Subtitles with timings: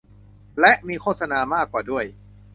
[0.59, 2.05] และมีโฆษณามากกว่าด้วย